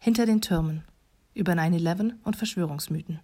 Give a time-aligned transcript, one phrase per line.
[0.00, 0.84] Hinter den Türmen
[1.34, 3.18] über 9-11 und Verschwörungsmythen.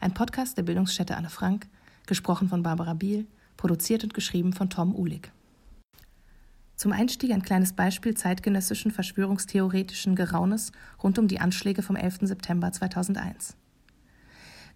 [0.00, 1.68] Ein Podcast der Bildungsstätte Anne Frank,
[2.06, 5.30] gesprochen von Barbara Biel, produziert und geschrieben von Tom Uhlig.
[6.74, 12.18] Zum Einstieg ein kleines Beispiel zeitgenössischen verschwörungstheoretischen Geraunes rund um die Anschläge vom 11.
[12.22, 13.56] September 2001.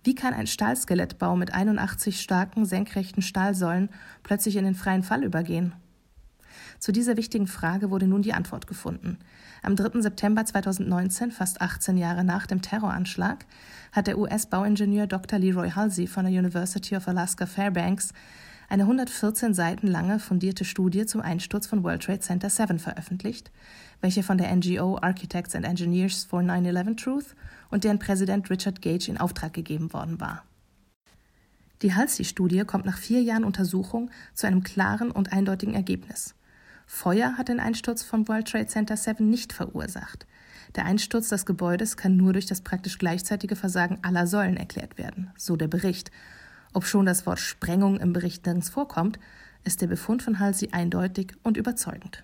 [0.04, 3.88] Wie kann ein Stahlskelettbau mit 81 starken, senkrechten Stahlsäulen
[4.22, 5.74] plötzlich in den freien Fall übergehen?
[6.78, 9.18] Zu dieser wichtigen Frage wurde nun die Antwort gefunden.
[9.62, 10.00] Am 3.
[10.00, 13.46] September 2019, fast 18 Jahre nach dem Terroranschlag,
[13.92, 15.38] hat der US-Bauingenieur Dr.
[15.38, 18.12] Leroy Halsey von der University of Alaska Fairbanks
[18.68, 23.52] eine 114 Seiten lange fundierte Studie zum Einsturz von World Trade Center 7 veröffentlicht,
[24.00, 27.36] welche von der NGO Architects and Engineers for 9-11 Truth
[27.70, 30.44] und deren Präsident Richard Gage in Auftrag gegeben worden war.
[31.82, 36.35] Die Halsey-Studie kommt nach vier Jahren Untersuchung zu einem klaren und eindeutigen Ergebnis.
[36.86, 40.26] Feuer hat den Einsturz vom World Trade Center 7 nicht verursacht.
[40.76, 45.32] Der Einsturz des Gebäudes kann nur durch das praktisch gleichzeitige Versagen aller Säulen erklärt werden,
[45.36, 46.10] so der Bericht,
[46.72, 49.18] ob schon das Wort Sprengung im Bericht nirgends vorkommt,
[49.64, 52.22] ist der Befund von Halsey eindeutig und überzeugend.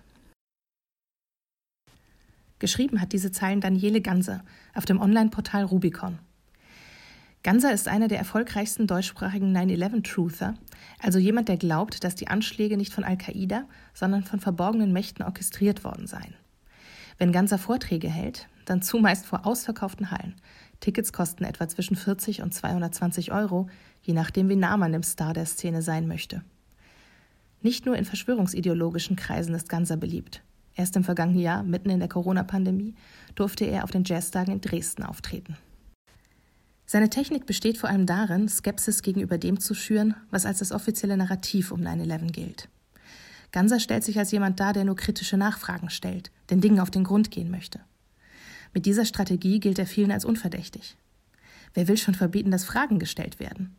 [2.59, 6.19] Geschrieben hat diese Zeilen Daniele Ganser auf dem Online-Portal Rubicon.
[7.43, 10.53] Ganser ist einer der erfolgreichsten deutschsprachigen 9-11-Truther,
[10.99, 15.83] also jemand, der glaubt, dass die Anschläge nicht von Al-Qaida, sondern von verborgenen Mächten orchestriert
[15.83, 16.35] worden seien.
[17.17, 20.35] Wenn Ganser Vorträge hält, dann zumeist vor ausverkauften Hallen.
[20.79, 23.67] Tickets kosten etwa zwischen 40 und 220 Euro,
[24.01, 26.43] je nachdem, wie nah man dem Star der Szene sein möchte.
[27.61, 30.43] Nicht nur in verschwörungsideologischen Kreisen ist Ganser beliebt.
[30.75, 32.95] Erst im vergangenen Jahr, mitten in der Corona-Pandemie,
[33.35, 35.57] durfte er auf den Jazztagen in Dresden auftreten.
[36.85, 41.17] Seine Technik besteht vor allem darin, Skepsis gegenüber dem zu schüren, was als das offizielle
[41.17, 42.69] Narrativ um 9-11 gilt.
[43.51, 47.03] Ganser stellt sich als jemand dar, der nur kritische Nachfragen stellt, den Dingen auf den
[47.03, 47.79] Grund gehen möchte.
[48.73, 50.97] Mit dieser Strategie gilt er vielen als unverdächtig.
[51.73, 53.75] Wer will schon verbieten, dass Fragen gestellt werden?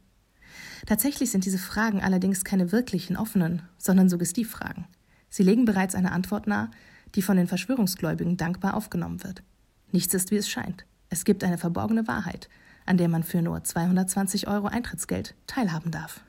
[0.87, 4.85] Tatsächlich sind diese Fragen allerdings keine wirklichen offenen, sondern Suggestivfragen.
[5.29, 6.71] Sie legen bereits eine Antwort nahe,
[7.15, 9.43] die von den Verschwörungsgläubigen dankbar aufgenommen wird.
[9.91, 10.85] Nichts ist, wie es scheint.
[11.09, 12.49] Es gibt eine verborgene Wahrheit,
[12.87, 16.23] an der man für nur 220 Euro Eintrittsgeld teilhaben darf.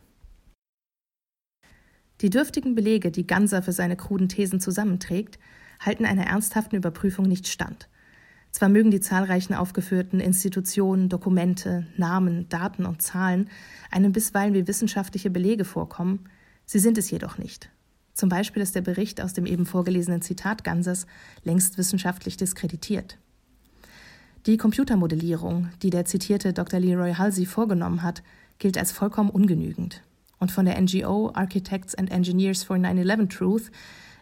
[2.22, 5.38] Die dürftigen Belege, die Ganser für seine kruden Thesen zusammenträgt,
[5.80, 7.90] halten einer ernsthaften Überprüfung nicht stand.
[8.52, 13.50] Zwar mögen die zahlreichen aufgeführten Institutionen, Dokumente, Namen, Daten und Zahlen
[13.92, 16.30] einem bisweilen wie wissenschaftliche Belege vorkommen,
[16.66, 17.70] sie sind es jedoch nicht.
[18.14, 21.06] Zum Beispiel ist der Bericht aus dem eben vorgelesenen Zitat Gansers
[21.44, 23.18] längst wissenschaftlich diskreditiert.
[24.46, 26.80] Die Computermodellierung, die der zitierte Dr.
[26.80, 28.22] Leroy Halsey vorgenommen hat,
[28.60, 30.04] gilt als vollkommen ungenügend.
[30.38, 33.72] Und von der NGO Architects and Engineers for 9-11 Truth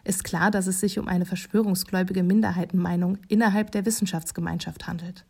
[0.02, 5.26] ist klar, dass es sich um eine verschwörungsgläubige Minderheitenmeinung innerhalb der Wissenschaftsgemeinschaft handelt.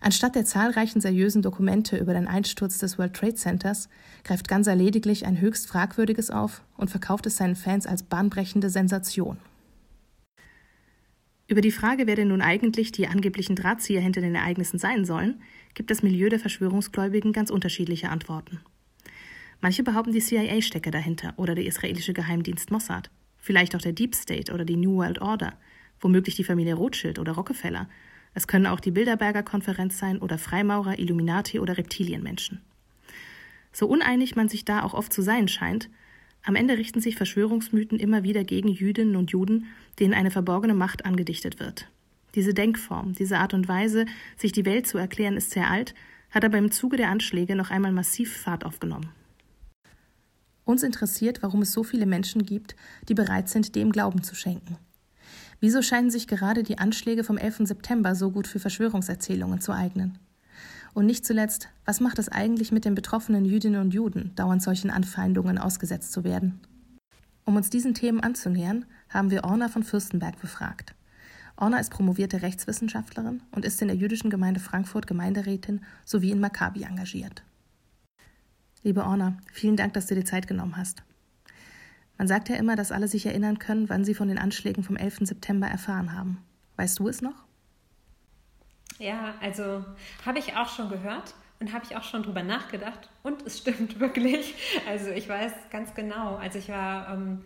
[0.00, 3.88] Anstatt der zahlreichen seriösen Dokumente über den Einsturz des World Trade Centers
[4.22, 9.38] greift Ganser lediglich ein höchst fragwürdiges auf und verkauft es seinen Fans als bahnbrechende Sensation.
[11.48, 15.42] Über die Frage, wer denn nun eigentlich die angeblichen Drahtzieher hinter den Ereignissen sein sollen,
[15.74, 18.60] gibt das Milieu der Verschwörungsgläubigen ganz unterschiedliche Antworten.
[19.60, 24.14] Manche behaupten, die CIA stecke dahinter oder der israelische Geheimdienst Mossad vielleicht auch der Deep
[24.14, 25.54] State oder die New World Order,
[26.00, 27.88] womöglich die Familie Rothschild oder Rockefeller.
[28.34, 32.60] Es können auch die Bilderberger Konferenz sein oder Freimaurer, Illuminati oder Reptilienmenschen.
[33.72, 35.88] So uneinig man sich da auch oft zu sein scheint,
[36.48, 39.66] am Ende richten sich Verschwörungsmythen immer wieder gegen Jüdinnen und Juden,
[39.98, 41.90] denen eine verborgene Macht angedichtet wird.
[42.34, 44.06] Diese Denkform, diese Art und Weise,
[44.38, 45.94] sich die Welt zu erklären, ist sehr alt,
[46.30, 49.10] hat aber im Zuge der Anschläge noch einmal massiv Fahrt aufgenommen.
[50.64, 52.76] Uns interessiert, warum es so viele Menschen gibt,
[53.10, 54.78] die bereit sind, dem Glauben zu schenken.
[55.60, 57.66] Wieso scheinen sich gerade die Anschläge vom 11.
[57.66, 60.18] September so gut für Verschwörungserzählungen zu eignen?
[60.94, 64.90] Und nicht zuletzt, was macht es eigentlich mit den betroffenen Jüdinnen und Juden, dauernd solchen
[64.90, 66.60] Anfeindungen ausgesetzt zu werden?
[67.44, 70.94] Um uns diesen Themen anzunähern, haben wir Orna von Fürstenberg befragt.
[71.56, 76.82] Orna ist promovierte Rechtswissenschaftlerin und ist in der jüdischen Gemeinde Frankfurt Gemeinderätin sowie in Maccabi
[76.82, 77.42] engagiert.
[78.84, 81.02] Liebe Orna, vielen Dank, dass du dir Zeit genommen hast.
[82.16, 84.96] Man sagt ja immer, dass alle sich erinnern können, wann sie von den Anschlägen vom
[84.96, 85.20] 11.
[85.22, 86.38] September erfahren haben.
[86.76, 87.47] Weißt du es noch?
[88.98, 89.84] Ja, also
[90.26, 94.00] habe ich auch schon gehört und habe ich auch schon drüber nachgedacht und es stimmt
[94.00, 94.54] wirklich.
[94.88, 97.44] Also ich weiß ganz genau, also ich war ähm,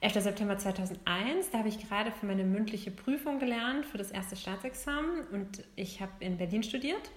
[0.00, 0.22] 11.
[0.22, 5.26] September 2001, da habe ich gerade für meine mündliche Prüfung gelernt, für das erste Staatsexamen
[5.32, 7.10] und ich habe in Berlin studiert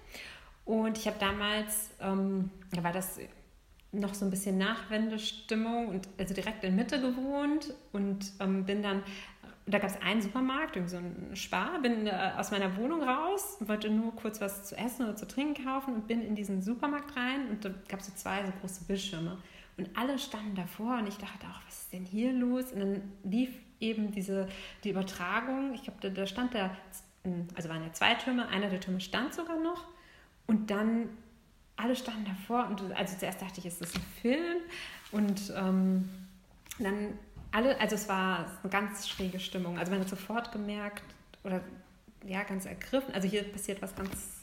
[0.65, 3.19] und ich habe damals, ähm, da war das
[3.91, 9.03] noch so ein bisschen Nachwendestimmung und also direkt in Mitte gewohnt und ähm, bin dann
[9.67, 13.57] da gab es einen Supermarkt, irgendwie so ein Spar, bin äh, aus meiner Wohnung raus,
[13.59, 17.15] wollte nur kurz was zu essen oder zu trinken kaufen und bin in diesen Supermarkt
[17.17, 19.37] rein und da gab es so zwei so große Bildschirme.
[19.77, 22.71] Und alle standen davor und ich dachte auch, was ist denn hier los?
[22.71, 23.49] Und dann lief
[23.79, 24.47] eben diese,
[24.83, 26.75] die Übertragung, ich glaube, da, da stand der,
[27.55, 29.85] also waren ja zwei Türme, einer der Türme stand sogar noch
[30.47, 31.09] und dann
[31.75, 34.57] alle standen davor und also zuerst dachte ich, ist das ein Film?
[35.11, 36.09] Und ähm,
[36.79, 37.19] dann
[37.51, 39.77] alle, also es war eine ganz schräge Stimmung.
[39.77, 41.03] Also man hat sofort gemerkt
[41.43, 41.61] oder
[42.25, 43.13] ja, ganz ergriffen.
[43.13, 44.41] Also hier passiert was ganz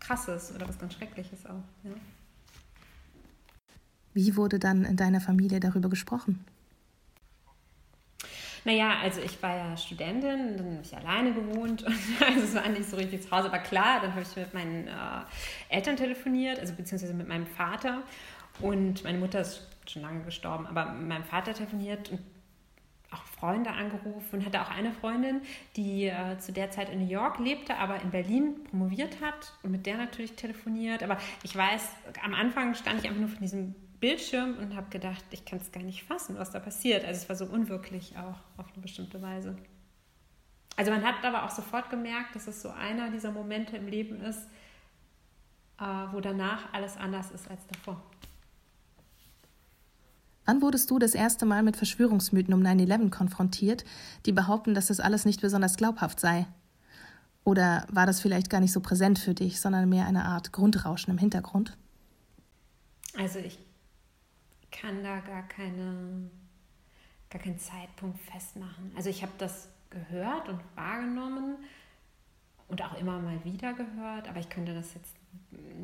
[0.00, 1.62] Krasses oder was ganz Schreckliches auch.
[1.84, 1.92] Ja.
[4.12, 6.44] Wie wurde dann in deiner Familie darüber gesprochen?
[8.64, 11.94] Naja, also ich war ja Studentin, dann habe ich alleine gewohnt und
[12.26, 14.86] also es war nicht so richtig zu Hause, aber klar, dann habe ich mit meinen
[14.86, 14.90] äh,
[15.70, 18.02] Eltern telefoniert, also beziehungsweise mit meinem Vater
[18.60, 22.20] und meine Mutter ist schon lange gestorben, aber meinem Vater telefoniert und
[23.10, 25.40] auch Freunde angerufen und hatte auch eine Freundin,
[25.76, 29.72] die äh, zu der Zeit in New York lebte, aber in Berlin promoviert hat und
[29.72, 31.02] mit der natürlich telefoniert.
[31.02, 31.88] Aber ich weiß,
[32.22, 35.72] am Anfang stand ich einfach nur von diesem Bildschirm und habe gedacht, ich kann es
[35.72, 37.04] gar nicht fassen, was da passiert.
[37.04, 39.56] Also es war so unwirklich auch auf eine bestimmte Weise.
[40.76, 44.20] Also man hat aber auch sofort gemerkt, dass es so einer dieser Momente im Leben
[44.20, 44.46] ist,
[45.78, 48.00] äh, wo danach alles anders ist als davor.
[50.50, 53.84] Wann wurdest du das erste Mal mit Verschwörungsmythen um 9-11 konfrontiert,
[54.26, 56.44] die behaupten, dass das alles nicht besonders glaubhaft sei?
[57.44, 61.12] Oder war das vielleicht gar nicht so präsent für dich, sondern mehr eine Art Grundrauschen
[61.12, 61.78] im Hintergrund?
[63.16, 63.60] Also ich
[64.72, 66.28] kann da gar keine
[67.30, 68.90] gar keinen Zeitpunkt festmachen.
[68.96, 71.58] Also ich habe das gehört und wahrgenommen
[72.66, 75.14] und auch immer mal wieder gehört, aber ich könnte das jetzt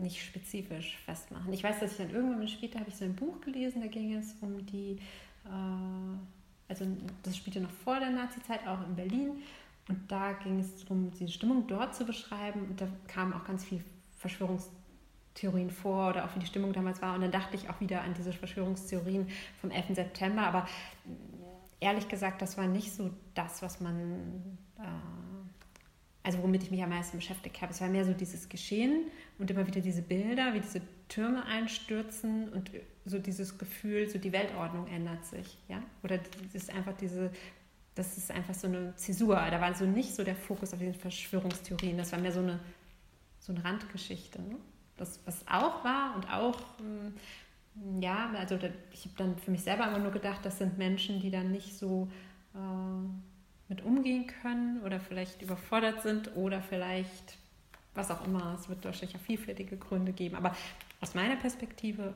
[0.01, 1.53] nicht spezifisch festmachen.
[1.53, 4.15] Ich weiß, dass ich dann irgendwann später habe ich so ein Buch gelesen, da ging
[4.15, 4.99] es um die,
[5.45, 6.87] äh, also
[7.23, 9.31] das spielte noch vor der Nazi-Zeit, auch in Berlin.
[9.89, 12.63] Und da ging es darum, diese Stimmung dort zu beschreiben.
[12.63, 13.85] Und da kamen auch ganz viele
[14.19, 17.15] Verschwörungstheorien vor oder auch wie die Stimmung damals war.
[17.15, 19.29] Und dann dachte ich auch wieder an diese Verschwörungstheorien
[19.61, 19.95] vom 11.
[19.95, 20.43] September.
[20.43, 20.67] Aber
[21.79, 25.36] ehrlich gesagt, das war nicht so das, was man äh,
[26.27, 27.73] also womit ich mich am meisten beschäftigt habe.
[27.73, 29.05] Es war mehr so dieses Geschehen
[29.39, 32.69] und immer wieder diese Bilder, wie diese Türme einstürzen und
[33.05, 35.81] so dieses Gefühl, so die Weltordnung ändert sich, ja?
[36.03, 37.31] Oder das ist einfach diese,
[37.95, 39.37] das ist einfach so eine Zäsur.
[39.37, 42.59] Da war so nicht so der Fokus auf diese Verschwörungstheorien, das war mehr so eine,
[43.39, 44.43] so eine Randgeschichte.
[44.43, 44.57] Ne?
[44.97, 48.59] Das, was auch war und auch, hm, ja, also
[48.91, 51.79] ich habe dann für mich selber immer nur gedacht, das sind Menschen, die dann nicht
[51.79, 52.09] so
[52.55, 53.36] äh,
[53.69, 57.39] mit umgehen können oder vielleicht überfordert sind oder vielleicht
[57.95, 58.57] was auch immer.
[58.61, 60.37] Es wird wahrscheinlich vielfältige Gründe geben.
[60.37, 60.55] Aber
[61.01, 62.15] aus meiner Perspektive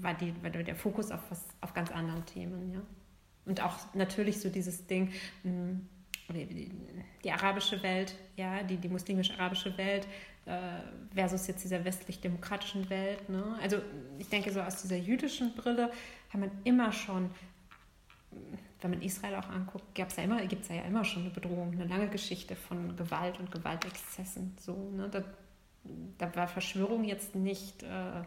[0.00, 2.72] war, die, war der Fokus auf, was, auf ganz anderen Themen.
[2.72, 2.80] Ja?
[3.46, 5.12] Und auch natürlich so dieses Ding,
[5.42, 5.86] hm,
[6.30, 10.06] die, arabische Welt, ja, die, die muslimisch-arabische Welt
[10.46, 10.80] äh,
[11.14, 13.28] versus jetzt dieser westlich-demokratischen Welt.
[13.28, 13.58] Ne?
[13.62, 13.78] Also
[14.18, 15.90] ich denke, so aus dieser jüdischen Brille
[16.32, 17.30] haben wir immer schon
[18.84, 21.30] wenn man Israel auch anguckt, gab es ja immer, gibt es ja immer schon eine
[21.30, 24.54] Bedrohung, eine lange Geschichte von Gewalt und Gewaltexzessen.
[24.60, 25.08] So, ne?
[25.10, 25.24] da,
[26.18, 27.86] da war Verschwörung jetzt nicht, äh,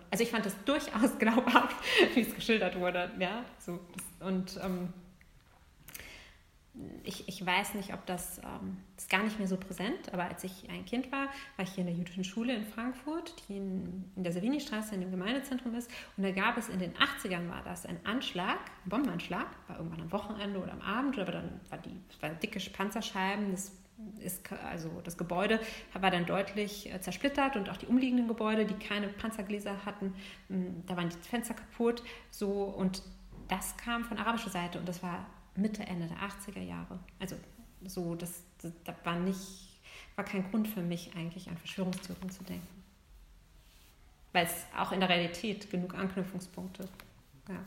[0.09, 1.75] also ich fand das durchaus glaubhaft,
[2.15, 3.12] wie es geschildert wurde.
[3.19, 3.45] Ja?
[3.59, 3.80] So,
[4.19, 4.92] und ähm,
[7.03, 10.25] ich, ich weiß nicht, ob das, ähm, das ist gar nicht mehr so präsent, aber
[10.25, 13.57] als ich ein Kind war, war ich hier in der jüdischen Schule in Frankfurt, die
[13.57, 15.90] in, in der Savini-Straße in dem Gemeindezentrum ist.
[16.16, 20.02] Und da gab es in den 80ern war das ein Anschlag, ein Bombenanschlag, war irgendwann
[20.02, 23.71] am Wochenende oder am Abend, aber dann war die war dicke Panzerscheiben, das
[24.19, 25.59] ist, also das Gebäude
[25.94, 30.13] war dann deutlich äh, zersplittert und auch die umliegenden Gebäude, die keine Panzergläser hatten,
[30.85, 32.04] da waren die Fenster kaputt.
[32.30, 33.02] So, und
[33.47, 35.25] das kam von arabischer Seite und das war
[35.57, 36.99] Mitte, Ende der 80er Jahre.
[37.19, 37.35] Also
[37.85, 39.80] so, das, das, das war nicht,
[40.16, 42.83] war kein Grund für mich eigentlich an Verschwörungstheorien zu denken.
[44.33, 46.87] Weil es auch in der Realität genug Anknüpfungspunkte
[47.45, 47.66] gab.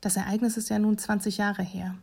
[0.00, 1.96] Das Ereignis ist ja nun 20 Jahre her.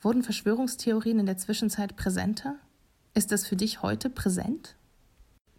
[0.00, 2.56] Wurden Verschwörungstheorien in der Zwischenzeit präsenter?
[3.14, 4.76] Ist das für dich heute präsent?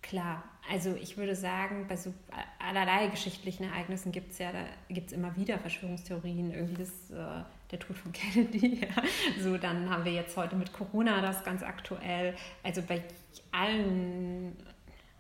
[0.02, 2.14] Klar, also ich würde sagen, bei so
[2.60, 7.44] allerlei geschichtlichen Ereignissen gibt es ja, da gibt es immer wieder Verschwörungstheorien, irgendwie das, äh,
[7.72, 9.04] der Tod von Kennedy, ja.
[9.42, 13.04] so dann haben wir jetzt heute mit Corona das ganz aktuell, also bei
[13.52, 14.56] allen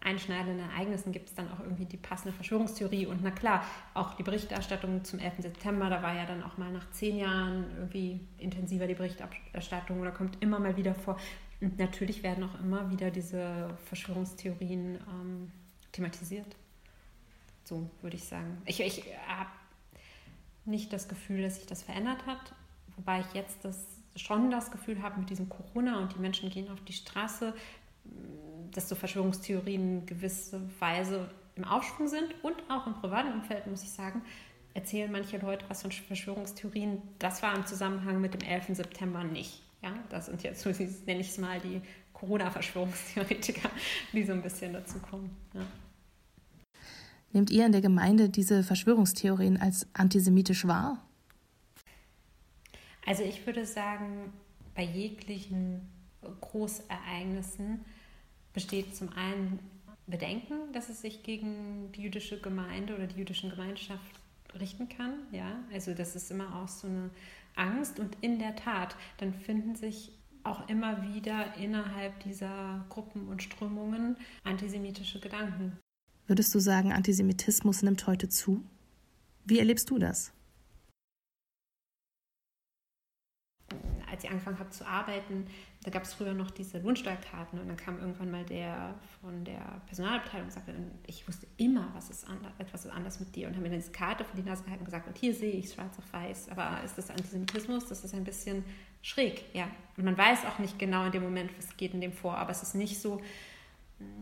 [0.01, 4.23] einschneidenden Ereignissen gibt es dann auch irgendwie die passende Verschwörungstheorie und na klar, auch die
[4.23, 5.33] Berichterstattung zum 11.
[5.39, 10.11] September, da war ja dann auch mal nach zehn Jahren irgendwie intensiver die Berichterstattung oder
[10.11, 11.17] kommt immer mal wieder vor,
[11.61, 15.51] und natürlich werden auch immer wieder diese Verschwörungstheorien ähm,
[15.91, 16.55] thematisiert.
[17.63, 18.61] So würde ich sagen.
[18.65, 19.49] Ich, ich habe
[20.65, 22.53] nicht das Gefühl, dass sich das verändert hat,
[22.95, 23.77] wobei ich jetzt das,
[24.15, 27.53] schon das Gefühl habe mit diesem Corona und die Menschen gehen auf die Straße,
[28.71, 33.91] dass so Verschwörungstheorien gewisse Weise im Aufschwung sind und auch im privaten Umfeld, muss ich
[33.91, 34.21] sagen,
[34.73, 37.01] erzählen manche Leute was von Verschwörungstheorien.
[37.19, 38.77] Das war im Zusammenhang mit dem 11.
[38.77, 39.61] September nicht.
[39.81, 40.69] Ja, das sind jetzt, so
[41.05, 41.81] nenne ich es mal, die
[42.13, 43.69] Corona-Verschwörungstheoretiker,
[44.13, 45.35] die so ein bisschen dazu kommen.
[45.53, 45.61] Ja.
[47.31, 51.03] Nehmt ihr in der Gemeinde diese Verschwörungstheorien als antisemitisch wahr?
[53.05, 54.33] Also ich würde sagen,
[54.75, 55.81] bei jeglichen
[56.41, 57.85] Großereignissen
[58.53, 59.59] besteht zum einen
[60.07, 64.19] Bedenken, dass es sich gegen die jüdische Gemeinde oder die jüdischen Gemeinschaft
[64.59, 65.13] richten kann.
[65.31, 67.09] Ja, also das ist immer auch so eine
[67.55, 70.11] Angst und in der Tat, dann finden sich
[70.43, 75.77] auch immer wieder innerhalb dieser Gruppen und Strömungen antisemitische Gedanken.
[76.29, 78.63] Würdest du sagen, Antisemitismus nimmt heute zu?
[79.45, 80.31] Wie erlebst du das?
[84.11, 85.45] als ich angefangen habe zu arbeiten,
[85.83, 89.81] da gab es früher noch diese Lohnsteuerkarten und dann kam irgendwann mal der von der
[89.85, 90.73] Personalabteilung und sagte,
[91.07, 93.79] ich wusste immer, was ist anders, etwas ist anders mit dir und haben mir dann
[93.79, 96.49] diese Karte vor die Nase gehalten und gesagt, und hier sehe ich schwarz auf weiß,
[96.49, 97.87] aber ist das Antisemitismus?
[97.87, 98.65] Das ist ein bisschen
[99.01, 99.69] schräg, ja.
[99.95, 102.51] Und man weiß auch nicht genau in dem Moment, was geht in dem vor, aber
[102.51, 103.21] es ist nicht so,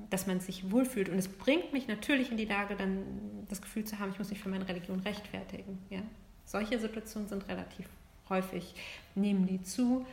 [0.09, 1.09] dass man sich wohlfühlt.
[1.09, 3.03] Und es bringt mich natürlich in die Lage, dann
[3.49, 5.79] das Gefühl zu haben, ich muss mich für meine Religion rechtfertigen.
[5.89, 6.01] Ja?
[6.45, 7.87] Solche Situationen sind relativ
[8.29, 8.73] häufig
[9.15, 10.05] nehmen die zu.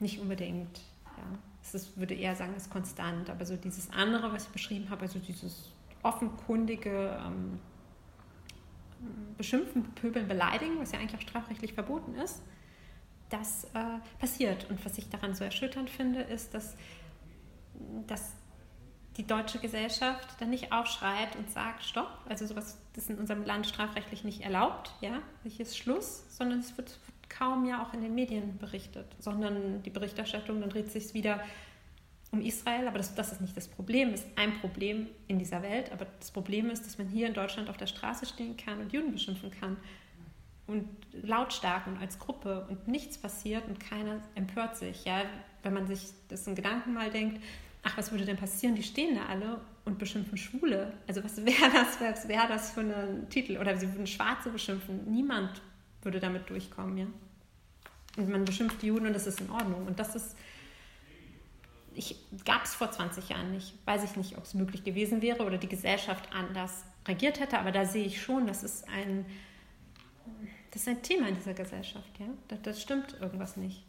[0.00, 1.38] Nicht unbedingt, ja.
[1.64, 3.30] Es ist, würde eher sagen, ist konstant.
[3.30, 5.70] Aber so dieses andere, was ich beschrieben habe, also dieses
[6.02, 7.60] offenkundige ähm,
[9.38, 12.42] Beschimpfen, Pöbeln, Beleidigen, was ja eigentlich auch strafrechtlich verboten ist,
[13.30, 14.68] das äh, passiert.
[14.70, 16.76] Und was ich daran so erschütternd finde, ist, dass,
[18.08, 18.32] dass
[19.16, 23.66] die deutsche Gesellschaft dann nicht aufschreit und sagt, stopp, also sowas ist in unserem Land
[23.66, 28.02] strafrechtlich nicht erlaubt, ja, hier ist Schluss, sondern es wird, wird kaum ja auch in
[28.02, 31.40] den Medien berichtet, sondern die Berichterstattung, dann dreht sich wieder
[32.30, 35.92] um Israel, aber das, das ist nicht das Problem, ist ein Problem in dieser Welt,
[35.92, 38.92] aber das Problem ist, dass man hier in Deutschland auf der Straße stehen kann und
[38.92, 39.76] Juden beschimpfen kann.
[40.66, 45.22] Und lautstark und als Gruppe und nichts passiert und keiner empört sich, ja,
[45.62, 47.42] wenn man sich das in Gedanken mal denkt,
[47.82, 48.74] ach, was würde denn passieren?
[48.74, 50.92] Die stehen da alle und beschimpfen Schwule.
[51.06, 53.58] Also was wäre das, was wäre das für ein Titel?
[53.58, 55.10] Oder sie würden Schwarze beschimpfen.
[55.10, 55.60] Niemand
[56.02, 57.06] würde damit durchkommen, ja.
[58.16, 59.86] Und man beschimpft die Juden und das ist in Ordnung.
[59.86, 60.36] Und das ist,
[61.94, 63.74] ich gab es vor 20 Jahren nicht.
[63.86, 67.72] Weiß ich nicht, ob es möglich gewesen wäre oder die Gesellschaft anders reagiert hätte, aber
[67.72, 69.24] da sehe ich schon, das ist ein,
[70.70, 72.26] das ist ein Thema in dieser Gesellschaft, ja.
[72.48, 73.82] Das, das stimmt irgendwas nicht.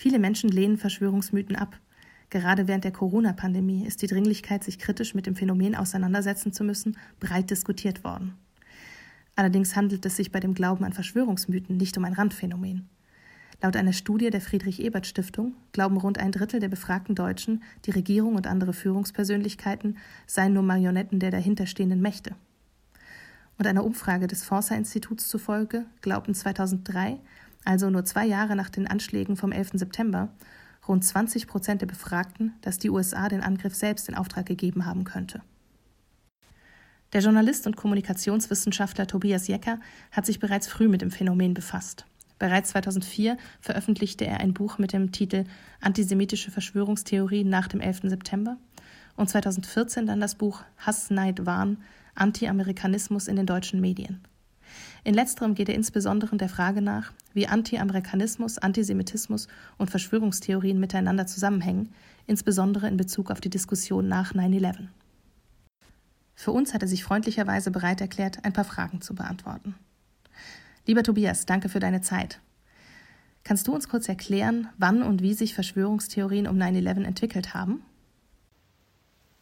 [0.00, 1.76] Viele Menschen lehnen Verschwörungsmythen ab.
[2.30, 6.96] Gerade während der Corona-Pandemie ist die Dringlichkeit, sich kritisch mit dem Phänomen auseinandersetzen zu müssen,
[7.18, 8.34] breit diskutiert worden.
[9.34, 12.88] Allerdings handelt es sich bei dem Glauben an Verschwörungsmythen nicht um ein Randphänomen.
[13.60, 18.46] Laut einer Studie der Friedrich-Ebert-Stiftung glauben rund ein Drittel der befragten Deutschen, die Regierung und
[18.46, 22.36] andere Führungspersönlichkeiten seien nur Marionetten der dahinterstehenden Mächte.
[23.58, 27.18] Und einer Umfrage des Forsa-Instituts zufolge glaubten 2003
[27.68, 29.72] also nur zwei Jahre nach den Anschlägen vom 11.
[29.74, 30.30] September,
[30.88, 35.04] rund 20 Prozent der Befragten, dass die USA den Angriff selbst in Auftrag gegeben haben
[35.04, 35.42] könnte.
[37.12, 39.80] Der Journalist und Kommunikationswissenschaftler Tobias Jecker
[40.12, 42.06] hat sich bereits früh mit dem Phänomen befasst.
[42.38, 45.44] Bereits 2004 veröffentlichte er ein Buch mit dem Titel
[45.82, 48.02] Antisemitische Verschwörungstheorien nach dem 11.
[48.04, 48.56] September
[49.16, 51.76] und 2014 dann das Buch Hass, Neid, Wahn
[52.14, 54.22] Anti-Amerikanismus in den deutschen Medien.
[55.04, 61.90] In letzterem geht er insbesondere der Frage nach, wie Anti-Amerikanismus, Antisemitismus und Verschwörungstheorien miteinander zusammenhängen,
[62.26, 64.88] insbesondere in Bezug auf die Diskussion nach 9-11.
[66.34, 69.74] Für uns hat er sich freundlicherweise bereit erklärt, ein paar Fragen zu beantworten.
[70.86, 72.40] Lieber Tobias, danke für deine Zeit.
[73.44, 77.82] Kannst du uns kurz erklären, wann und wie sich Verschwörungstheorien um 9-11 entwickelt haben?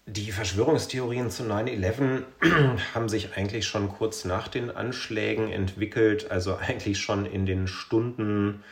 [0.07, 2.23] Die Verschwörungstheorien zu 9-11
[2.95, 8.63] haben sich eigentlich schon kurz nach den Anschlägen entwickelt, also eigentlich schon in den Stunden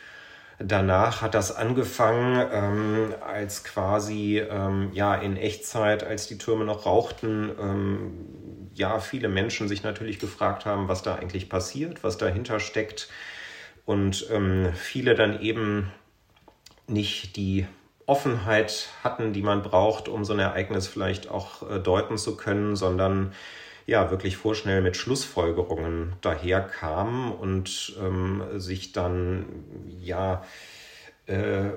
[0.59, 6.87] danach hat das angefangen, ähm, als quasi ähm, ja in Echtzeit, als die Türme noch
[6.87, 12.61] rauchten, ähm, ja viele Menschen sich natürlich gefragt haben, was da eigentlich passiert, was dahinter
[12.61, 13.09] steckt.
[13.85, 15.93] Und ähm, viele dann eben
[16.87, 17.67] nicht die
[18.07, 22.77] Offenheit hatten, die man braucht, um so ein Ereignis vielleicht auch äh, deuten zu können,
[22.77, 23.33] sondern
[23.87, 29.47] ja wirklich vorschnell mit Schlussfolgerungen daherkamen und ähm, sich dann
[30.01, 30.43] ja
[31.27, 31.71] äh,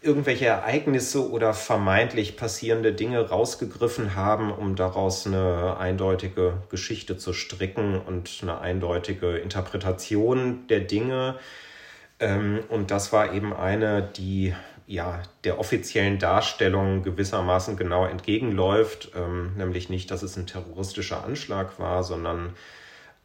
[0.00, 8.00] irgendwelche Ereignisse oder vermeintlich passierende Dinge rausgegriffen haben, um daraus eine eindeutige Geschichte zu stricken
[8.00, 11.36] und eine eindeutige Interpretation der Dinge.
[12.20, 14.54] Ähm, und das war eben eine, die
[14.88, 21.78] ja der offiziellen Darstellung gewissermaßen genau entgegenläuft, ähm, nämlich nicht, dass es ein terroristischer Anschlag
[21.78, 22.54] war, sondern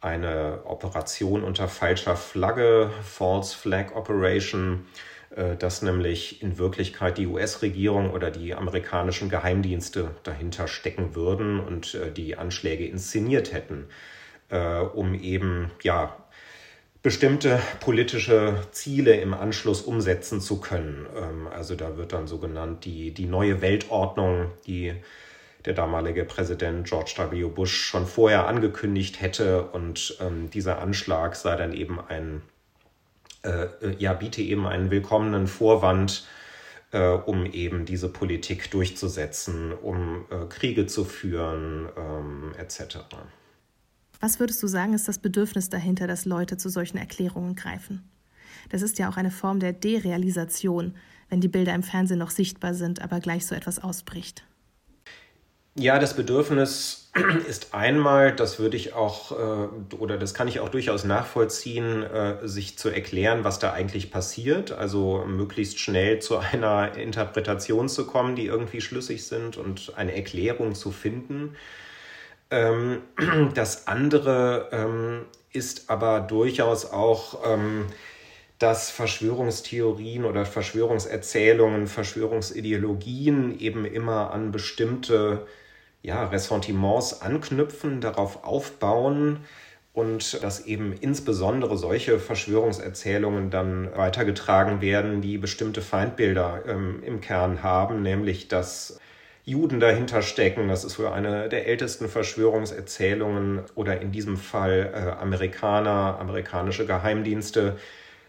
[0.02, 4.86] eine Operation unter falscher Flagge, False Flag Operation,
[5.34, 11.94] äh, dass nämlich in Wirklichkeit die US-Regierung oder die amerikanischen Geheimdienste dahinter stecken würden und
[11.94, 13.86] äh, die Anschläge inszeniert hätten,
[14.50, 16.14] äh, um eben ja
[17.04, 21.06] bestimmte politische Ziele im Anschluss umsetzen zu können.
[21.14, 24.94] Ähm, also da wird dann so genannt die, die neue Weltordnung, die
[25.66, 27.44] der damalige Präsident George W.
[27.44, 32.40] Bush schon vorher angekündigt hätte und ähm, dieser Anschlag sei dann eben ein
[33.42, 33.66] äh,
[33.98, 36.26] ja, biete eben einen willkommenen Vorwand,
[36.92, 42.96] äh, um eben diese Politik durchzusetzen, um äh, Kriege zu führen, ähm, etc.
[44.24, 48.08] Was würdest du sagen, ist das Bedürfnis dahinter, dass Leute zu solchen Erklärungen greifen?
[48.70, 50.94] Das ist ja auch eine Form der Derealisation,
[51.28, 54.46] wenn die Bilder im Fernsehen noch sichtbar sind, aber gleich so etwas ausbricht.
[55.74, 57.10] Ja, das Bedürfnis
[57.48, 62.48] ist einmal, das würde ich auch, äh, oder das kann ich auch durchaus nachvollziehen, äh,
[62.48, 64.72] sich zu erklären, was da eigentlich passiert.
[64.72, 70.74] Also möglichst schnell zu einer Interpretation zu kommen, die irgendwie schlüssig sind und eine Erklärung
[70.74, 71.56] zu finden.
[72.54, 73.02] Ähm,
[73.54, 77.86] das andere ähm, ist aber durchaus auch, ähm,
[78.60, 85.46] dass Verschwörungstheorien oder Verschwörungserzählungen, Verschwörungsideologien eben immer an bestimmte
[86.02, 89.38] ja, Ressentiments anknüpfen, darauf aufbauen
[89.92, 97.64] und dass eben insbesondere solche Verschwörungserzählungen dann weitergetragen werden, die bestimmte Feindbilder ähm, im Kern
[97.64, 99.00] haben, nämlich dass
[99.44, 100.68] Juden dahinter stecken.
[100.68, 107.76] Das ist wohl eine der ältesten Verschwörungserzählungen oder in diesem Fall äh, Amerikaner, amerikanische Geheimdienste,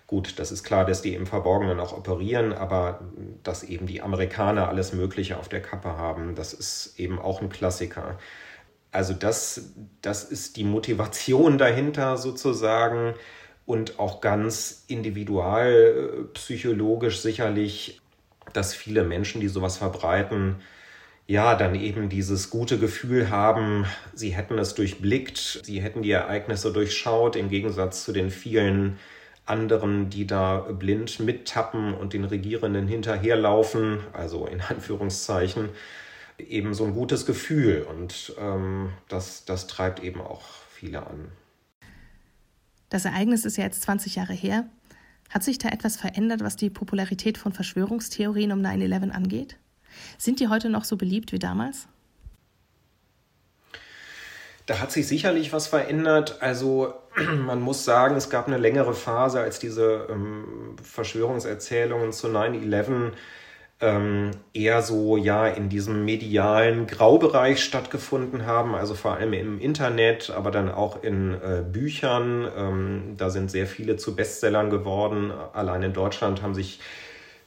[0.08, 3.00] Gut, das ist klar, dass die im Verborgenen auch operieren, aber
[3.42, 7.50] dass eben die Amerikaner alles Mögliche auf der Kappe haben, das ist eben auch ein
[7.50, 8.20] Klassiker.
[8.92, 9.72] Also das,
[10.04, 13.16] das ist die Motivation dahinter sozusagen
[13.66, 18.00] und auch ganz individualpsychologisch sicherlich,
[18.54, 20.58] dass viele Menschen, die sowas verbreiten,
[21.28, 26.72] ja, dann eben dieses gute Gefühl haben, sie hätten es durchblickt, sie hätten die Ereignisse
[26.72, 29.00] durchschaut, im Gegensatz zu den vielen
[29.46, 35.70] anderen, die da blind mittappen und den Regierenden hinterherlaufen, also in Anführungszeichen,
[36.38, 37.88] eben so ein gutes Gefühl.
[37.90, 41.32] Und ähm, das, das treibt eben auch viele an.
[42.90, 44.68] Das Ereignis ist ja jetzt 20 Jahre her.
[45.30, 49.58] Hat sich da etwas verändert, was die Popularität von Verschwörungstheorien um 9-11 angeht?
[50.18, 51.88] Sind die heute noch so beliebt wie damals?
[54.66, 56.42] Da hat sich sicherlich was verändert.
[56.42, 56.94] Also
[57.46, 63.12] man muss sagen, es gab eine längere Phase, als diese ähm, Verschwörungserzählungen zu 9-11
[63.82, 70.30] ähm, eher so ja in diesem medialen Graubereich stattgefunden haben, also vor allem im Internet,
[70.30, 72.48] aber dann auch in äh, Büchern.
[72.58, 75.32] Ähm, da sind sehr viele zu Bestsellern geworden.
[75.54, 76.80] Allein in Deutschland haben sich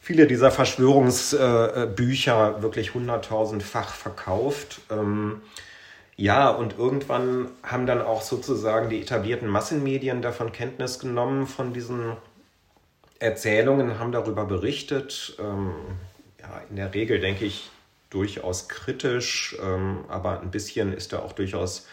[0.09, 4.81] viele dieser Verschwörungsbücher äh, wirklich hunderttausendfach verkauft.
[4.91, 5.43] Ähm,
[6.17, 12.17] ja, und irgendwann haben dann auch sozusagen die etablierten Massenmedien davon Kenntnis genommen, von diesen
[13.19, 15.37] Erzählungen, haben darüber berichtet.
[15.39, 15.73] Ähm,
[16.41, 17.69] ja, in der Regel denke ich
[18.09, 21.87] durchaus kritisch, ähm, aber ein bisschen ist da auch durchaus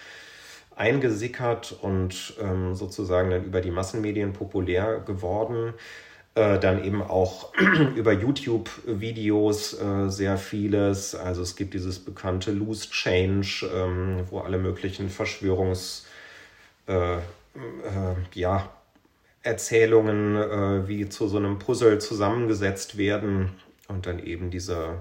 [0.77, 5.73] eingesickert und ähm, sozusagen dann über die Massenmedien populär geworden.
[6.35, 7.53] Äh, dann eben auch
[7.95, 11.15] über YouTube-Videos äh, sehr vieles.
[11.15, 16.05] Also es gibt dieses bekannte Loose Change, ähm, wo alle möglichen Verschwörungs...
[16.87, 17.19] Äh, äh
[18.33, 18.69] ja,
[19.45, 23.51] Erzählungen äh, wie zu so einem Puzzle zusammengesetzt werden
[23.87, 24.97] und dann eben diese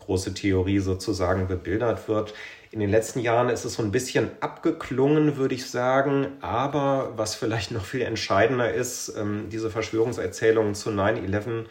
[0.00, 2.34] große Theorie sozusagen bebildert wird.
[2.72, 6.28] In den letzten Jahren ist es so ein bisschen abgeklungen, würde ich sagen.
[6.40, 11.64] Aber was vielleicht noch viel entscheidender ist, ähm, diese Verschwörungserzählungen zu 9-11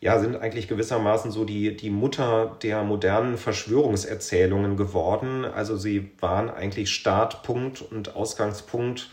[0.00, 5.44] ja, sind eigentlich gewissermaßen so die, die Mutter der modernen Verschwörungserzählungen geworden.
[5.44, 9.10] Also sie waren eigentlich Startpunkt und Ausgangspunkt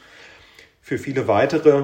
[0.82, 1.84] für viele weitere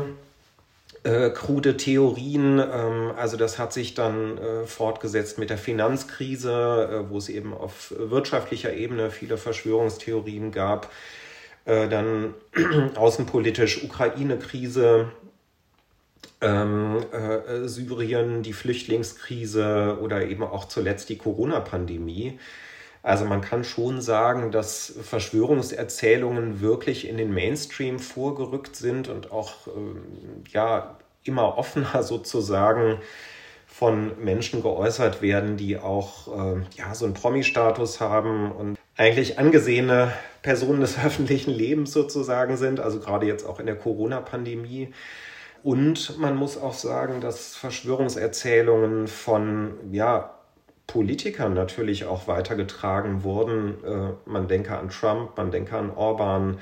[1.03, 2.59] äh, krude Theorien.
[2.59, 7.53] Ähm, also das hat sich dann äh, fortgesetzt mit der Finanzkrise, äh, wo es eben
[7.53, 10.91] auf wirtschaftlicher Ebene viele Verschwörungstheorien gab.
[11.65, 12.33] Äh, dann
[12.95, 15.11] außenpolitisch Ukraine-Krise.
[16.41, 22.39] ähm, äh, Syrien, die Flüchtlingskrise oder eben auch zuletzt die Corona-Pandemie.
[23.03, 29.67] Also man kann schon sagen, dass Verschwörungserzählungen wirklich in den Mainstream vorgerückt sind und auch
[29.67, 30.01] ähm,
[30.49, 32.99] ja immer offener sozusagen
[33.67, 40.13] von Menschen geäußert werden, die auch äh, ja so einen Promi-Status haben und eigentlich angesehene
[40.41, 44.93] Personen des öffentlichen Lebens sozusagen sind, also gerade jetzt auch in der Corona-Pandemie.
[45.61, 50.35] Und man muss auch sagen, dass Verschwörungserzählungen von ja,
[50.93, 53.83] Politikern natürlich auch weitergetragen wurden.
[53.83, 56.59] Äh, man denke an Trump, man denke an Orban,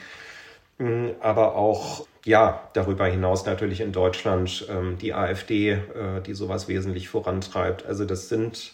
[0.80, 6.70] hm, aber auch ja, darüber hinaus natürlich in Deutschland ähm, die AfD, äh, die sowas
[6.70, 7.86] wesentlich vorantreibt.
[7.86, 8.72] Also das sind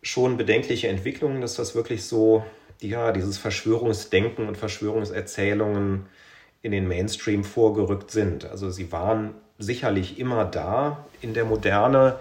[0.00, 2.44] schon bedenkliche Entwicklungen, dass das wirklich so,
[2.80, 6.06] ja, dieses Verschwörungsdenken und Verschwörungserzählungen
[6.62, 8.44] in den Mainstream vorgerückt sind.
[8.44, 12.20] Also sie waren sicherlich immer da in der Moderne,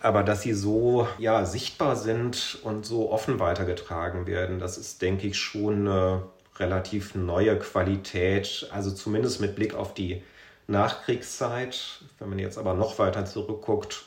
[0.00, 5.26] aber dass sie so ja, sichtbar sind und so offen weitergetragen werden, das ist, denke
[5.26, 6.22] ich, schon eine
[6.56, 10.22] relativ neue Qualität, also zumindest mit Blick auf die
[10.66, 12.02] Nachkriegszeit.
[12.18, 14.04] Wenn man jetzt aber noch weiter zurückguckt,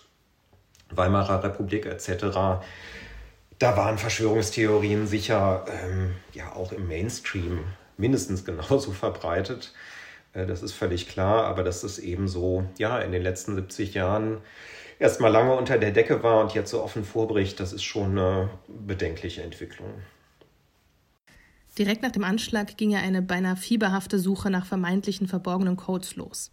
[0.90, 2.64] Weimarer Republik etc.,
[3.60, 7.64] da waren Verschwörungstheorien sicher ähm, ja auch im Mainstream
[7.98, 9.74] mindestens genauso verbreitet.
[10.34, 13.94] Äh, das ist völlig klar, aber dass es eben so, ja, in den letzten 70
[13.94, 14.40] Jahren
[15.02, 18.50] erstmal lange unter der Decke war und jetzt so offen vorbricht, das ist schon eine
[18.68, 19.90] bedenkliche Entwicklung.
[21.78, 26.52] Direkt nach dem Anschlag ging ja eine beinahe fieberhafte Suche nach vermeintlichen verborgenen Codes los.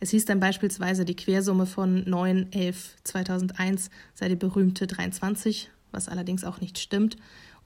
[0.00, 6.08] Es hieß dann beispielsweise, die Quersumme von 9, 11, 2001 sei die berühmte 23, was
[6.08, 7.16] allerdings auch nicht stimmt,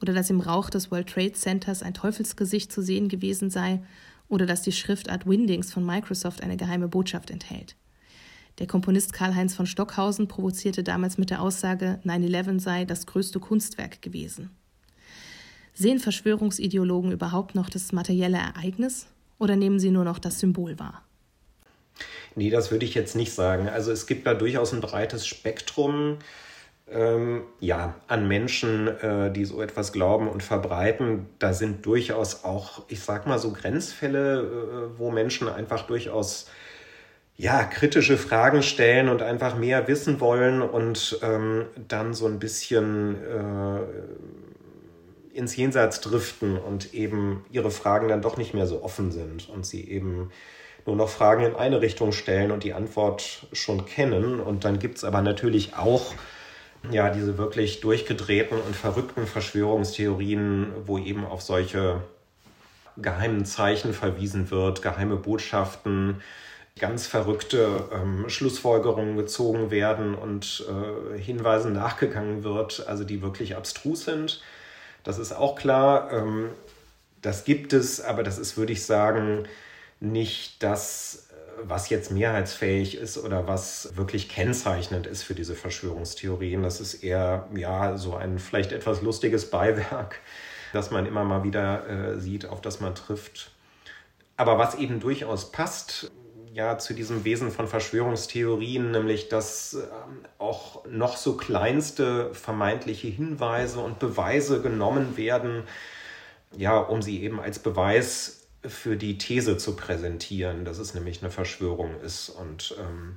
[0.01, 3.83] oder dass im Rauch des World Trade Centers ein Teufelsgesicht zu sehen gewesen sei,
[4.29, 7.77] oder dass die Schriftart Windings von Microsoft eine geheime Botschaft enthält.
[8.59, 14.03] Der Komponist Karl-Heinz von Stockhausen provozierte damals mit der Aussage, 9-11 sei das größte Kunstwerk
[14.03, 14.51] gewesen.
[15.75, 19.07] Sehen Verschwörungsideologen überhaupt noch das materielle Ereignis
[19.39, 21.03] oder nehmen sie nur noch das Symbol wahr?
[22.35, 23.69] Nee, das würde ich jetzt nicht sagen.
[23.69, 26.19] Also es gibt da durchaus ein breites Spektrum
[26.91, 31.27] ähm, ja, an Menschen, äh, die so etwas glauben und verbreiten.
[31.39, 36.47] Da sind durchaus auch, ich sag mal, so Grenzfälle, äh, wo Menschen einfach durchaus
[37.43, 43.17] ja, kritische Fragen stellen und einfach mehr wissen wollen und ähm, dann so ein bisschen
[43.21, 43.81] äh,
[45.37, 49.67] ins Jenseits driften und eben ihre Fragen dann doch nicht mehr so offen sind und
[49.67, 50.31] sie eben
[50.87, 54.39] nur noch Fragen in eine Richtung stellen und die Antwort schon kennen.
[54.39, 56.15] Und dann gibt es aber natürlich auch
[56.93, 62.03] ja, diese wirklich durchgedrehten und verrückten Verschwörungstheorien, wo eben auf solche
[62.97, 66.23] geheimen Zeichen verwiesen wird, geheime Botschaften,
[66.79, 74.05] ganz verrückte ähm, Schlussfolgerungen gezogen werden und äh, Hinweisen nachgegangen wird, also die wirklich abstrus
[74.05, 74.43] sind.
[75.05, 76.13] Das ist auch klar.
[76.13, 76.51] Ähm,
[77.21, 79.47] das gibt es, aber das ist, würde ich sagen,
[80.01, 81.29] nicht das,
[81.63, 86.63] was jetzt mehrheitsfähig ist oder was wirklich kennzeichnend ist für diese Verschwörungstheorien.
[86.63, 90.19] Das ist eher ja so ein vielleicht etwas lustiges Beiwerk,
[90.73, 93.53] das man immer mal wieder äh, sieht, auf das man trifft.
[94.37, 96.11] Aber was eben durchaus passt,
[96.53, 103.81] ja zu diesem Wesen von Verschwörungstheorien, nämlich dass ähm, auch noch so kleinste vermeintliche Hinweise
[103.81, 105.65] und Beweise genommen werden,
[106.57, 111.31] ja, um sie eben als Beweis für die These zu präsentieren, dass es nämlich eine
[111.31, 112.29] Verschwörung ist.
[112.29, 113.17] Und ähm,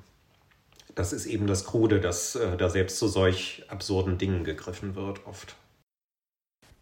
[0.96, 5.28] das ist eben das Krude, dass äh, da selbst zu solch absurden Dingen gegriffen wird
[5.28, 5.56] oft.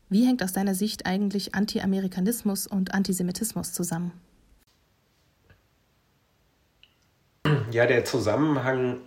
[0.10, 4.12] Wie hängt aus deiner Sicht eigentlich Anti-Amerikanismus und Antisemitismus zusammen?
[7.72, 8.98] Ja, der Zusammenhang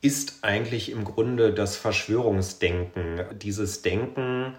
[0.00, 3.24] ist eigentlich im Grunde das Verschwörungsdenken.
[3.40, 4.54] Dieses Denken,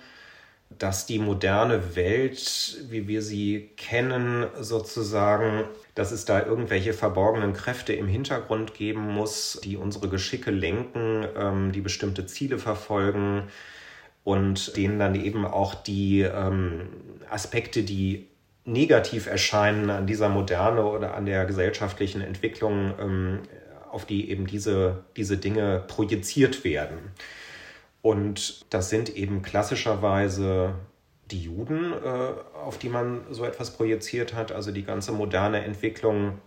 [0.77, 5.63] dass die moderne Welt, wie wir sie kennen, sozusagen,
[5.95, 11.71] dass es da irgendwelche verborgenen Kräfte im Hintergrund geben muss, die unsere Geschicke lenken, ähm,
[11.71, 13.43] die bestimmte Ziele verfolgen
[14.23, 16.89] und denen dann eben auch die ähm,
[17.29, 18.28] Aspekte, die
[18.69, 23.39] negativ erscheinen an dieser Moderne oder an der gesellschaftlichen Entwicklung, ähm,
[23.91, 26.97] auf die eben diese, diese Dinge projiziert werden.
[28.01, 30.75] Und das sind eben klassischerweise
[31.31, 36.39] die Juden, äh, auf die man so etwas projiziert hat, also die ganze moderne Entwicklung,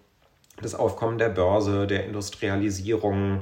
[0.60, 3.40] das Aufkommen der Börse, der Industrialisierung,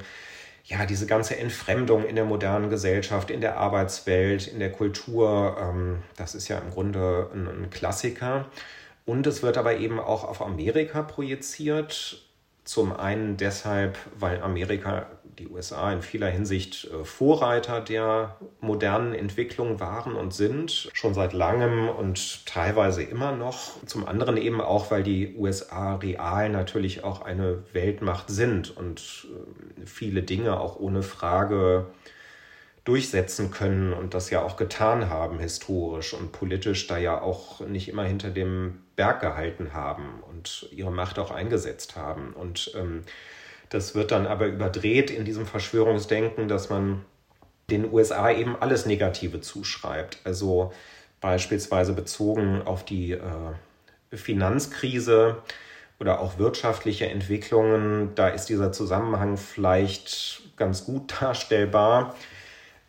[0.70, 5.98] ja, diese ganze Entfremdung in der modernen Gesellschaft, in der Arbeitswelt, in der Kultur, ähm,
[6.16, 8.46] das ist ja im Grunde ein, ein Klassiker.
[9.04, 12.24] Und es wird aber eben auch auf Amerika projiziert,
[12.62, 15.06] Zum einen deshalb, weil Amerika,
[15.38, 21.32] die USA in vieler Hinsicht äh, Vorreiter der modernen Entwicklung waren und sind, schon seit
[21.32, 23.84] langem und teilweise immer noch.
[23.86, 29.28] Zum anderen eben auch, weil die USA real natürlich auch eine Weltmacht sind und
[29.80, 31.86] äh, viele Dinge auch ohne Frage
[32.84, 37.88] durchsetzen können und das ja auch getan haben historisch und politisch da ja auch nicht
[37.88, 42.32] immer hinter dem Berg gehalten haben und ihre Macht auch eingesetzt haben.
[42.32, 43.02] Und ähm,
[43.70, 47.04] das wird dann aber überdreht in diesem Verschwörungsdenken, dass man
[47.70, 50.18] den USA eben alles Negative zuschreibt.
[50.24, 50.72] Also
[51.20, 55.38] beispielsweise bezogen auf die äh, Finanzkrise
[55.98, 62.14] oder auch wirtschaftliche Entwicklungen, da ist dieser Zusammenhang vielleicht ganz gut darstellbar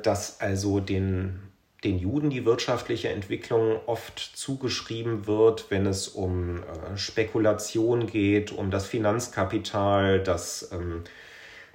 [0.06, 1.40] dass also den,
[1.84, 8.70] den Juden die wirtschaftliche Entwicklung oft zugeschrieben wird, wenn es um äh, Spekulation geht, um
[8.70, 11.04] das Finanzkapital, das ähm,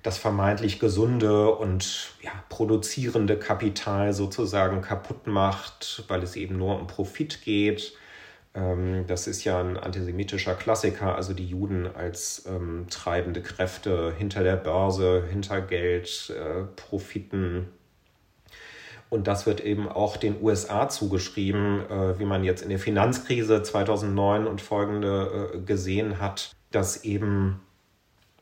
[0.07, 6.87] das vermeintlich gesunde und ja, produzierende Kapital sozusagen kaputt macht, weil es eben nur um
[6.87, 7.93] Profit geht.
[8.55, 14.45] Ähm, das ist ja ein antisemitischer Klassiker, also die Juden als ähm, treibende Kräfte hinter
[14.45, 17.67] der Börse, hinter Geld, äh, Profiten
[19.09, 23.63] und das wird eben auch den USA zugeschrieben, äh, wie man jetzt in der Finanzkrise
[23.63, 27.61] 2009 und folgende äh, gesehen hat, dass eben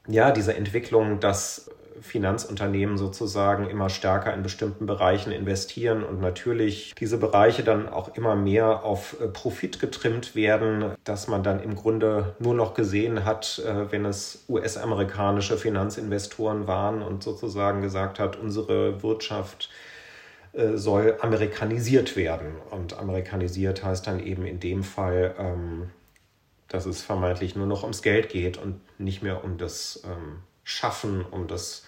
[0.08, 7.18] ja diese Entwicklung, dass Finanzunternehmen sozusagen immer stärker in bestimmten Bereichen investieren und natürlich diese
[7.18, 12.34] Bereiche dann auch immer mehr auf äh, Profit getrimmt werden, dass man dann im Grunde
[12.38, 19.68] nur noch gesehen hat, wenn es US-amerikanische Finanzinvestoren waren und sozusagen gesagt hat, unsere Wirtschaft
[20.54, 22.56] äh, soll amerikanisiert werden.
[22.70, 25.90] Und amerikanisiert heißt dann eben in dem Fall, ähm,
[26.68, 31.24] dass es vermeintlich nur noch ums Geld geht und nicht mehr um das ähm, Schaffen,
[31.24, 31.84] um das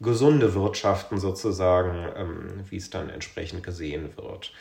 [0.00, 4.52] gesunde Wirtschaften sozusagen, ähm, wie es dann entsprechend gesehen wird.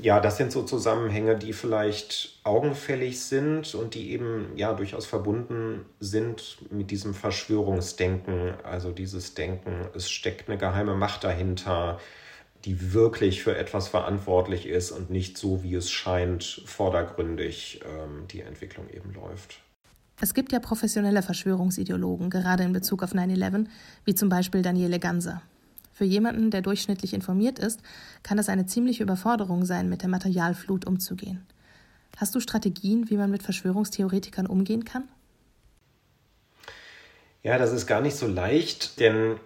[0.00, 5.86] Ja, das sind so Zusammenhänge, die vielleicht augenfällig sind und die eben ja durchaus verbunden
[6.00, 12.00] sind mit diesem Verschwörungsdenken, also dieses Denken, es steckt eine geheime Macht dahinter,
[12.64, 18.40] die wirklich für etwas verantwortlich ist und nicht so, wie es scheint, vordergründig ähm, die
[18.40, 19.60] Entwicklung eben läuft.
[20.20, 23.66] Es gibt ja professionelle Verschwörungsideologen, gerade in Bezug auf 9-11,
[24.04, 25.42] wie zum Beispiel Daniele Ganser.
[25.92, 27.80] Für jemanden, der durchschnittlich informiert ist,
[28.22, 31.46] kann das eine ziemliche Überforderung sein, mit der Materialflut umzugehen.
[32.16, 35.08] Hast du Strategien, wie man mit Verschwörungstheoretikern umgehen kann?
[37.42, 39.36] Ja, das ist gar nicht so leicht, denn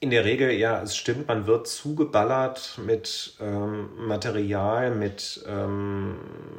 [0.00, 6.16] in der Regel, ja, es stimmt, man wird zugeballert mit ähm, Material, mit ähm,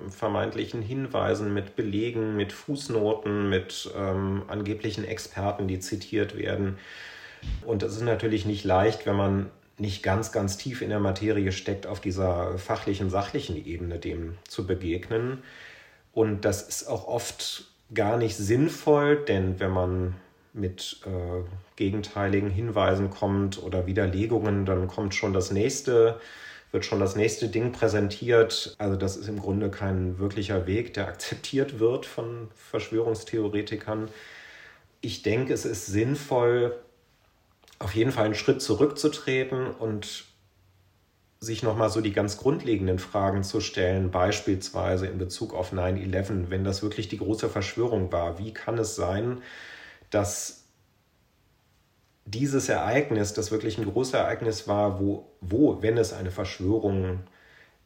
[0.10, 6.78] vermeintlichen Hinweisen, mit Belegen, mit Fußnoten, mit ähm, angeblichen Experten, die zitiert werden.
[7.65, 11.54] Und es ist natürlich nicht leicht, wenn man nicht ganz, ganz tief in der Materie
[11.54, 15.43] steckt, auf dieser fachlichen, sachlichen Ebene dem zu begegnen.
[16.12, 20.15] Und das ist auch oft gar nicht sinnvoll, denn wenn man
[20.59, 21.43] mit äh,
[21.75, 26.19] gegenteiligen Hinweisen kommt oder Widerlegungen, dann kommt schon das nächste,
[26.71, 28.75] wird schon das nächste Ding präsentiert.
[28.77, 34.09] Also das ist im Grunde kein wirklicher Weg, der akzeptiert wird von Verschwörungstheoretikern.
[35.01, 36.75] Ich denke, es ist sinnvoll,
[37.79, 40.25] auf jeden Fall einen Schritt zurückzutreten und
[41.39, 46.65] sich nochmal so die ganz grundlegenden Fragen zu stellen, beispielsweise in Bezug auf 9-11, wenn
[46.65, 48.39] das wirklich die große Verschwörung war.
[48.39, 49.41] Wie kann es sein,
[50.09, 50.63] dass
[52.25, 57.21] dieses Ereignis, das wirklich ein großes Ereignis war, wo, wo, wenn es eine Verschwörung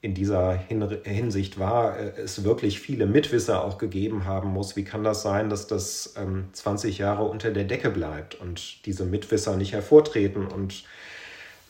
[0.04, 4.76] in dieser Hinsicht war, äh, es wirklich viele Mitwisser auch gegeben haben muss.
[4.76, 9.06] Wie kann das sein, dass das ähm, 20 Jahre unter der Decke bleibt und diese
[9.06, 10.84] Mitwisser nicht hervortreten und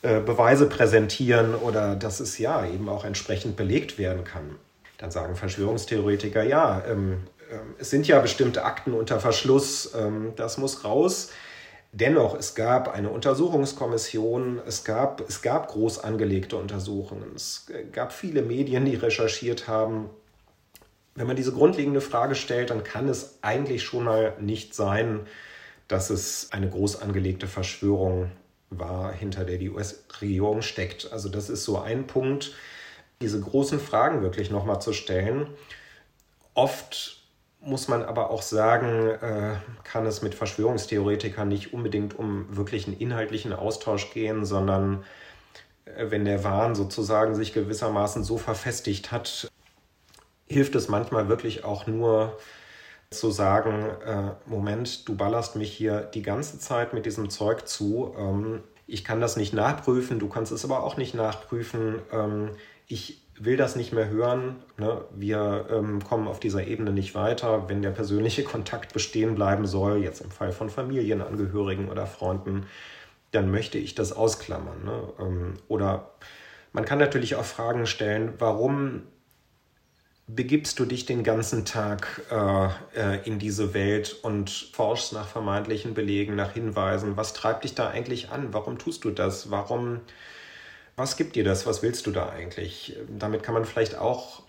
[0.02, 4.56] äh, Beweise präsentieren oder dass es ja eben auch entsprechend belegt werden kann?
[4.98, 7.28] Dann sagen Verschwörungstheoretiker, ja, ähm,
[7.78, 11.30] es sind ja bestimmte Akten unter Verschluss, ähm, das muss raus.
[11.92, 18.42] Dennoch, es gab eine Untersuchungskommission, es gab, es gab groß angelegte Untersuchungen, es gab viele
[18.42, 20.10] Medien, die recherchiert haben.
[21.14, 25.28] Wenn man diese grundlegende Frage stellt, dann kann es eigentlich schon mal nicht sein,
[25.88, 28.32] dass es eine groß angelegte Verschwörung
[28.72, 31.12] war, hinter der die US-Regierung steckt.
[31.12, 32.54] Also das ist so ein Punkt,
[33.22, 35.48] diese großen Fragen wirklich nochmal zu stellen.
[36.56, 37.23] Oft
[37.64, 42.98] muss man aber auch sagen, äh, kann es mit Verschwörungstheoretikern nicht unbedingt um wirklich einen
[42.98, 45.04] inhaltlichen Austausch gehen, sondern
[45.86, 49.50] äh, wenn der Wahn sozusagen sich gewissermaßen so verfestigt hat,
[50.48, 52.38] hilft es manchmal wirklich auch nur,
[53.14, 58.14] zu sagen, äh, Moment, du ballerst mich hier die ganze Zeit mit diesem Zeug zu.
[58.18, 62.02] Ähm, ich kann das nicht nachprüfen, du kannst es aber auch nicht nachprüfen.
[62.12, 62.52] Ähm,
[62.88, 64.58] ich will das nicht mehr hören.
[64.78, 65.02] Ne?
[65.12, 67.68] Wir ähm, kommen auf dieser Ebene nicht weiter.
[67.68, 72.66] Wenn der persönliche Kontakt bestehen bleiben soll, jetzt im Fall von Familienangehörigen oder Freunden,
[73.32, 74.84] dann möchte ich das ausklammern.
[74.84, 75.14] Ne?
[75.20, 76.12] Ähm, oder
[76.72, 79.04] man kann natürlich auch Fragen stellen, warum
[80.28, 82.66] begibst du dich den ganzen Tag äh,
[83.00, 87.18] äh, in diese Welt und forschst nach vermeintlichen Belegen, nach Hinweisen?
[87.18, 88.54] Was treibt dich da eigentlich an?
[88.54, 89.52] Warum tust du das?
[89.52, 90.02] Warum,
[90.96, 91.66] was gibt dir das?
[91.66, 92.98] Was willst du da eigentlich?
[93.10, 94.44] Damit kann man vielleicht auch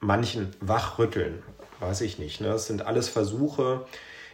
[0.00, 1.42] manchen wachrütteln,
[1.80, 2.40] weiß ich nicht.
[2.40, 2.48] Ne?
[2.48, 3.86] Das sind alles Versuche.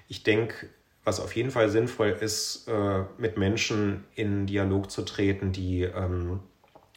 [0.08, 0.68] Ich denke,
[1.04, 6.40] was auf jeden Fall sinnvoll ist, äh, mit Menschen in Dialog zu treten, die ähm,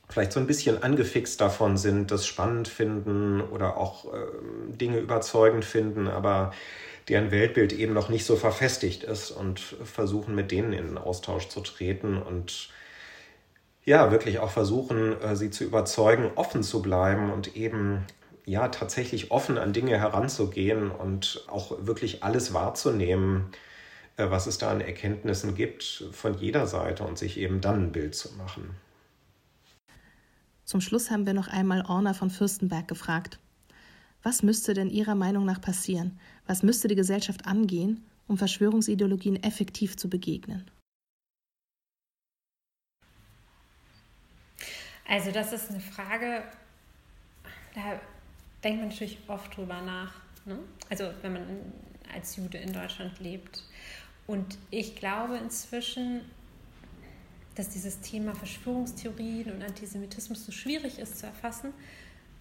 [0.10, 4.18] vielleicht so ein bisschen angefixt davon sind, das spannend finden oder auch äh,
[4.70, 6.54] Dinge überzeugend finden, aber
[7.10, 11.48] deren Weltbild eben noch nicht so verfestigt ist und versuchen mit denen in den Austausch
[11.50, 12.70] zu treten und
[13.88, 18.04] ja, wirklich auch versuchen, äh, sie zu überzeugen, offen zu bleiben und eben
[18.46, 23.46] ja tatsächlich offen an Dinge heranzugehen und auch wirklich alles wahrzunehmen,
[24.18, 27.92] äh, was es da an Erkenntnissen gibt von jeder Seite und sich eben dann ein
[27.94, 28.72] Bild zu machen.
[30.66, 33.40] Zum Schluss haben wir noch einmal Orna von Fürstenberg gefragt.
[34.22, 36.20] Was müsste denn Ihrer Meinung nach passieren?
[36.46, 40.70] Was müsste die Gesellschaft angehen, um Verschwörungsideologien effektiv zu begegnen?
[45.08, 46.44] Also das ist eine Frage,
[47.74, 48.00] da
[48.64, 50.14] denkt man natürlich oft drüber nach.
[50.46, 50.60] Ne?
[50.90, 51.44] Also wenn man
[52.14, 53.64] als Jude in Deutschland lebt.
[54.26, 56.22] Und ich glaube inzwischen,
[57.56, 61.74] dass dieses Thema Verschwörungstheorien und Antisemitismus so schwierig ist zu erfassen,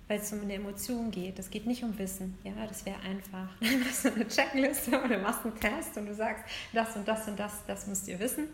[0.08, 1.38] weil es um eine Emotion geht.
[1.38, 2.36] Es geht nicht um Wissen.
[2.44, 3.48] Ja, das wäre einfach.
[3.60, 7.38] Du machst eine Checkliste oder machst einen Test und du sagst, das und das und
[7.38, 8.48] das, das müsst ihr wissen.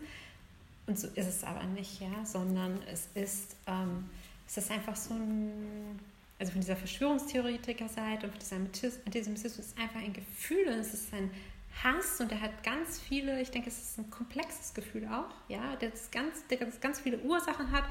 [0.85, 4.09] Und so ist es aber nicht, ja, sondern es ist, ähm,
[4.47, 5.99] es ist einfach so ein,
[6.39, 8.65] also von dieser Verschwörungstheoretiker-Seite und von diesem
[9.05, 11.31] Antisemitismus ist einfach ein Gefühl und es ist ein
[11.81, 15.75] Hass und er hat ganz viele, ich denke, es ist ein komplexes Gefühl auch, ja,
[15.77, 17.85] der ganz, der ganz, ganz viele Ursachen hat,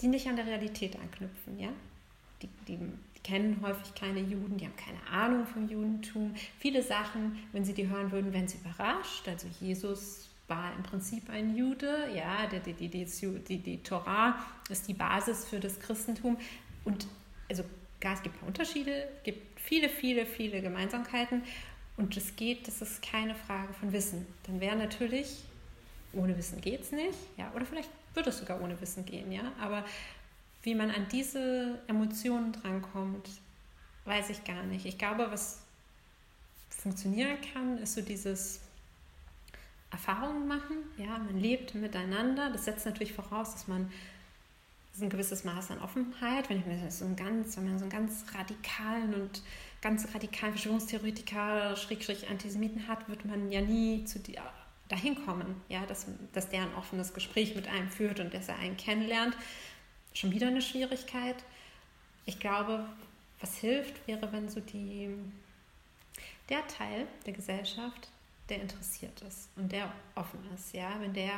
[0.00, 1.68] die nicht an der Realität anknüpfen, ja.
[2.42, 6.34] Die, die, die kennen häufig keine Juden, die haben keine Ahnung vom Judentum.
[6.58, 9.28] Viele Sachen, wenn sie die hören würden, wären sie überrascht.
[9.28, 13.06] Also Jesus war im Prinzip ein Jude, ja, die, die, die,
[13.48, 14.38] die, die Torah
[14.68, 16.36] ist die Basis für das Christentum.
[16.84, 17.06] Und
[17.48, 17.64] also
[18.00, 21.42] es gibt Unterschiede, es gibt viele, viele, viele Gemeinsamkeiten.
[21.96, 24.26] Und es geht, das ist keine Frage von Wissen.
[24.46, 25.44] Dann wäre natürlich,
[26.12, 29.52] ohne Wissen geht es nicht, ja, oder vielleicht würde es sogar ohne Wissen gehen, ja,
[29.60, 29.84] aber
[30.62, 33.28] wie man an diese Emotionen drankommt,
[34.04, 34.84] weiß ich gar nicht.
[34.84, 35.62] Ich glaube, was
[36.70, 38.60] funktionieren kann, ist so dieses
[39.92, 42.50] Erfahrungen machen, ja, man lebt miteinander.
[42.50, 43.90] Das setzt natürlich voraus, dass man
[45.00, 47.92] ein gewisses Maß an Offenheit, wenn ich mir so ein ganz, wenn man so einen
[47.92, 49.42] ganz radikalen und
[49.80, 54.36] ganz radikalen Verschwörungstheoretiker, Schrägstrich Antisemiten hat, wird man ja nie zu die,
[54.88, 58.58] dahin kommen, ja, dass, dass der ein offenes Gespräch mit einem führt und dass er
[58.58, 59.36] einen kennenlernt.
[60.12, 61.36] Schon wieder eine Schwierigkeit.
[62.26, 62.86] Ich glaube,
[63.40, 65.08] was hilft, wäre, wenn so die,
[66.50, 68.08] der Teil der Gesellschaft,
[68.52, 71.32] der interessiert ist und der offen ist, ja, wenn der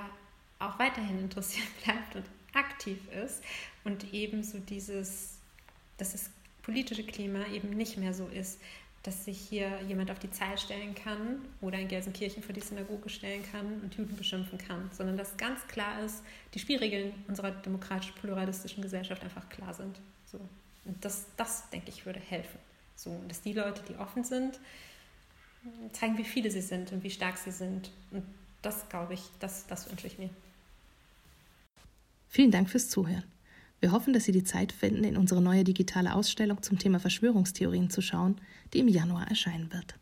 [0.59, 3.42] auch weiterhin interessiert bleibt und aktiv ist
[3.85, 5.38] und eben so dieses,
[5.96, 6.31] dass es
[6.62, 8.61] politische Klima eben nicht mehr so ist,
[9.05, 13.11] dass sich hier jemand auf die Zeit stellen kann oder in Gelsenkirchen vor die Synagoge
[13.11, 16.22] stellen kann und Juden beschimpfen kann, sondern dass ganz klar ist,
[16.55, 20.00] die Spielregeln unserer demokratisch-pluralistischen Gesellschaft einfach klar sind.
[20.24, 20.40] So.
[20.87, 22.59] Und das, das, denke ich, würde helfen.
[22.96, 24.59] So, dass die Leute, die offen sind,
[25.92, 27.90] zeigen, wie viele sie sind und wie stark sie sind.
[28.11, 28.24] Und
[28.62, 30.31] das, glaube ich, das, das wünsche ich mir.
[32.29, 33.24] Vielen Dank fürs Zuhören.
[33.81, 37.90] Wir hoffen, dass Sie die Zeit finden, in unsere neue digitale Ausstellung zum Thema Verschwörungstheorien
[37.90, 38.40] zu schauen,
[38.72, 39.96] die im Januar erscheinen wird.